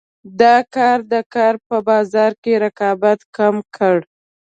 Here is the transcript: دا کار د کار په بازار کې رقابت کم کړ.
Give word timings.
دا 0.41 0.55
کار 0.75 0.97
د 1.13 1.15
کار 1.33 1.53
په 1.67 1.77
بازار 1.89 2.31
کې 2.43 2.53
رقابت 2.65 3.19
کم 3.35 3.55
کړ. 3.75 3.97